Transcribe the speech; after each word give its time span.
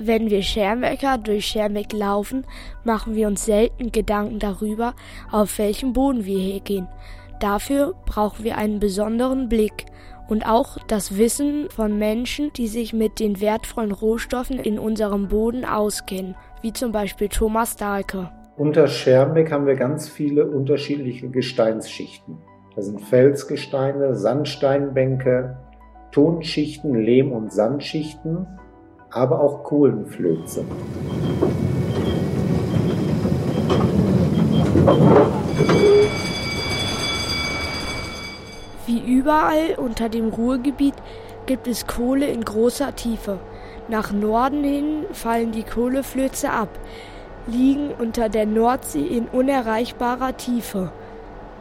Wenn 0.00 0.30
wir 0.30 0.42
Schermbecker 0.42 1.18
durch 1.18 1.46
Schermbeck 1.46 1.92
laufen, 1.92 2.46
machen 2.84 3.14
wir 3.14 3.28
uns 3.28 3.46
selten 3.46 3.92
Gedanken 3.92 4.38
darüber, 4.38 4.94
auf 5.30 5.58
welchem 5.58 5.92
Boden 5.92 6.24
wir 6.24 6.38
hier 6.38 6.60
gehen. 6.60 6.88
Dafür 7.40 7.94
brauchen 8.04 8.44
wir 8.44 8.58
einen 8.58 8.78
besonderen 8.78 9.48
Blick 9.48 9.86
und 10.28 10.46
auch 10.46 10.78
das 10.88 11.16
Wissen 11.16 11.68
von 11.70 11.98
Menschen, 11.98 12.52
die 12.54 12.66
sich 12.66 12.92
mit 12.92 13.20
den 13.20 13.40
wertvollen 13.40 13.92
Rohstoffen 13.92 14.58
in 14.58 14.78
unserem 14.78 15.28
Boden 15.28 15.64
auskennen, 15.64 16.34
wie 16.62 16.72
zum 16.72 16.92
Beispiel 16.92 17.28
Thomas 17.28 17.76
Dahlke. 17.76 18.30
Unter 18.56 18.86
Schermbeck 18.88 19.52
haben 19.52 19.66
wir 19.66 19.76
ganz 19.76 20.08
viele 20.08 20.46
unterschiedliche 20.46 21.28
Gesteinsschichten. 21.28 22.38
Das 22.74 22.86
sind 22.86 23.00
Felsgesteine, 23.00 24.14
Sandsteinbänke, 24.14 25.56
Tonschichten, 26.10 26.94
Lehm- 26.94 27.32
und 27.32 27.52
Sandschichten, 27.52 28.46
aber 29.10 29.40
auch 29.40 29.62
Kohlenflöze. 29.64 30.64
Wie 38.86 39.00
überall 39.00 39.74
unter 39.76 40.08
dem 40.08 40.28
Ruhrgebiet 40.28 40.94
gibt 41.46 41.66
es 41.66 41.86
Kohle 41.86 42.26
in 42.26 42.44
großer 42.44 42.94
Tiefe. 42.94 43.38
Nach 43.88 44.12
Norden 44.12 44.62
hin 44.64 45.06
fallen 45.12 45.52
die 45.52 45.62
Kohleflöze 45.62 46.50
ab, 46.50 46.68
liegen 47.46 47.90
unter 47.98 48.28
der 48.28 48.46
Nordsee 48.46 49.06
in 49.06 49.26
unerreichbarer 49.26 50.36
Tiefe, 50.36 50.90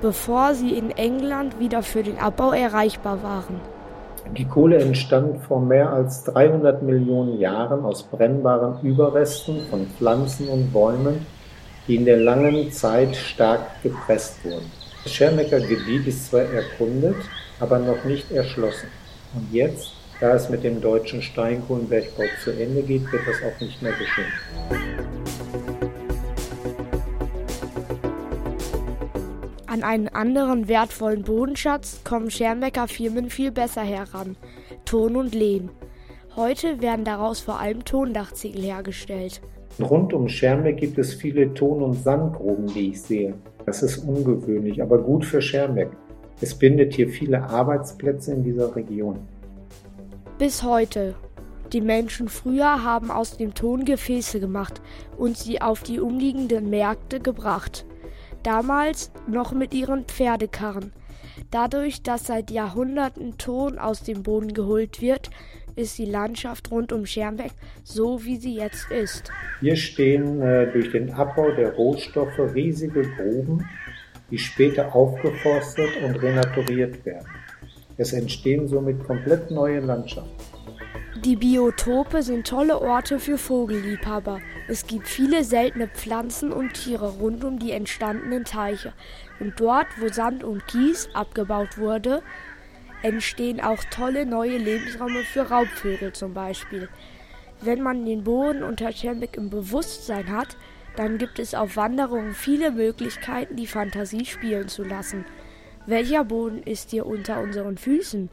bevor 0.00 0.54
sie 0.54 0.76
in 0.76 0.90
England 0.90 1.58
wieder 1.58 1.82
für 1.82 2.02
den 2.02 2.18
Abbau 2.18 2.52
erreichbar 2.52 3.22
waren. 3.22 3.60
Die 4.36 4.44
Kohle 4.44 4.78
entstand 4.78 5.40
vor 5.42 5.60
mehr 5.60 5.90
als 5.90 6.24
300 6.24 6.82
Millionen 6.82 7.40
Jahren 7.40 7.84
aus 7.84 8.02
brennbaren 8.02 8.80
Überresten 8.82 9.62
von 9.70 9.86
Pflanzen 9.86 10.48
und 10.48 10.72
Bäumen, 10.72 11.26
die 11.86 11.96
in 11.96 12.04
der 12.04 12.18
langen 12.18 12.70
Zeit 12.70 13.16
stark 13.16 13.82
gepresst 13.82 14.44
wurden. 14.44 14.70
Das 15.02 15.12
Schermecker 15.12 15.60
Gebiet 15.60 16.06
ist 16.06 16.26
zwar 16.30 16.42
erkundet, 16.42 17.16
aber 17.58 17.78
noch 17.78 18.04
nicht 18.04 18.30
erschlossen. 18.30 18.88
Und 19.34 19.52
jetzt, 19.52 19.92
da 20.20 20.34
es 20.34 20.48
mit 20.50 20.62
dem 20.62 20.80
deutschen 20.80 21.22
Steinkohlenbergbau 21.22 22.24
zu 22.44 22.50
Ende 22.50 22.82
geht, 22.82 23.10
wird 23.10 23.22
das 23.26 23.36
auch 23.42 23.60
nicht 23.60 23.80
mehr 23.82 23.92
geschehen. 23.92 24.87
An 29.68 29.82
einen 29.82 30.08
anderen 30.08 30.66
wertvollen 30.66 31.24
Bodenschatz 31.24 32.00
kommen 32.02 32.30
Schermbecker 32.30 32.88
Firmen 32.88 33.28
viel 33.28 33.50
besser 33.52 33.82
heran: 33.82 34.34
Ton 34.86 35.14
und 35.14 35.34
Lehm. 35.34 35.68
Heute 36.36 36.80
werden 36.80 37.04
daraus 37.04 37.40
vor 37.40 37.60
allem 37.60 37.84
Tondachziegel 37.84 38.62
hergestellt. 38.62 39.42
Rund 39.78 40.14
um 40.14 40.26
Schermbeck 40.26 40.78
gibt 40.78 40.96
es 40.96 41.12
viele 41.12 41.52
Ton- 41.52 41.82
und 41.82 42.02
Sandgruben, 42.02 42.66
die 42.68 42.90
ich 42.92 43.02
sehe. 43.02 43.34
Das 43.66 43.82
ist 43.82 43.98
ungewöhnlich, 43.98 44.80
aber 44.82 44.96
gut 44.96 45.26
für 45.26 45.42
Schermbeck. 45.42 45.90
Es 46.40 46.54
bindet 46.54 46.94
hier 46.94 47.10
viele 47.10 47.42
Arbeitsplätze 47.42 48.32
in 48.32 48.44
dieser 48.44 48.74
Region. 48.74 49.18
Bis 50.38 50.62
heute. 50.62 51.14
Die 51.74 51.82
Menschen 51.82 52.30
früher 52.30 52.82
haben 52.82 53.10
aus 53.10 53.36
dem 53.36 53.52
Ton 53.52 53.84
Gefäße 53.84 54.40
gemacht 54.40 54.80
und 55.18 55.36
sie 55.36 55.60
auf 55.60 55.82
die 55.82 56.00
umliegenden 56.00 56.70
Märkte 56.70 57.20
gebracht. 57.20 57.84
Damals 58.42 59.10
noch 59.26 59.52
mit 59.52 59.74
ihren 59.74 60.04
Pferdekarren. 60.04 60.92
Dadurch, 61.50 62.02
dass 62.02 62.26
seit 62.26 62.50
Jahrhunderten 62.50 63.38
Ton 63.38 63.78
aus 63.78 64.02
dem 64.02 64.22
Boden 64.22 64.54
geholt 64.54 65.00
wird, 65.00 65.30
ist 65.76 65.98
die 65.98 66.06
Landschaft 66.06 66.70
rund 66.70 66.92
um 66.92 67.06
Schermbeck 67.06 67.52
so, 67.84 68.24
wie 68.24 68.36
sie 68.36 68.56
jetzt 68.56 68.90
ist. 68.90 69.30
Hier 69.60 69.76
stehen 69.76 70.42
äh, 70.42 70.70
durch 70.72 70.90
den 70.90 71.12
Abbau 71.12 71.52
der 71.52 71.74
Rohstoffe 71.74 72.38
riesige 72.54 73.02
Gruben, 73.02 73.64
die 74.30 74.38
später 74.38 74.94
aufgeforstet 74.94 75.90
und 76.04 76.16
renaturiert 76.16 77.04
werden. 77.06 77.28
Es 77.96 78.12
entstehen 78.12 78.68
somit 78.68 79.02
komplett 79.04 79.50
neue 79.50 79.80
Landschaften. 79.80 80.57
Die 81.24 81.34
Biotope 81.34 82.22
sind 82.22 82.46
tolle 82.46 82.80
Orte 82.80 83.18
für 83.18 83.38
Vogelliebhaber. 83.38 84.40
Es 84.68 84.86
gibt 84.86 85.08
viele 85.08 85.42
seltene 85.42 85.88
Pflanzen 85.88 86.52
und 86.52 86.74
Tiere 86.74 87.08
rund 87.14 87.42
um 87.42 87.58
die 87.58 87.72
entstandenen 87.72 88.44
Teiche. 88.44 88.92
Und 89.40 89.58
dort, 89.58 89.88
wo 89.98 90.08
Sand 90.08 90.44
und 90.44 90.64
Kies 90.68 91.08
abgebaut 91.14 91.76
wurde, 91.76 92.22
entstehen 93.02 93.60
auch 93.60 93.82
tolle 93.90 94.26
neue 94.26 94.58
Lebensräume 94.58 95.24
für 95.24 95.50
Raubvögel 95.50 96.12
zum 96.12 96.34
Beispiel. 96.34 96.88
Wenn 97.62 97.82
man 97.82 98.04
den 98.04 98.22
Boden 98.22 98.62
unter 98.62 98.92
Schermbeck 98.92 99.36
im 99.36 99.50
Bewusstsein 99.50 100.30
hat, 100.30 100.56
dann 100.94 101.18
gibt 101.18 101.40
es 101.40 101.52
auf 101.52 101.74
Wanderungen 101.74 102.32
viele 102.32 102.70
Möglichkeiten, 102.70 103.56
die 103.56 103.66
Fantasie 103.66 104.24
spielen 104.24 104.68
zu 104.68 104.84
lassen. 104.84 105.24
Welcher 105.84 106.24
Boden 106.24 106.62
ist 106.62 106.90
hier 106.90 107.06
unter 107.06 107.40
unseren 107.40 107.76
Füßen? 107.76 108.30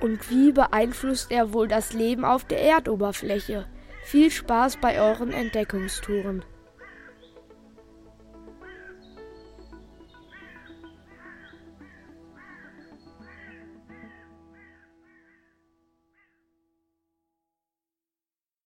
Und 0.00 0.30
wie 0.30 0.52
beeinflusst 0.52 1.30
er 1.30 1.52
wohl 1.52 1.68
das 1.68 1.92
Leben 1.92 2.24
auf 2.24 2.44
der 2.44 2.62
Erdoberfläche? 2.62 3.66
Viel 4.04 4.30
Spaß 4.30 4.78
bei 4.78 5.00
euren 5.00 5.32
Entdeckungstouren. 5.32 6.44